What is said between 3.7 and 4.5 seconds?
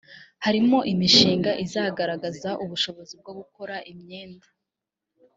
imyenda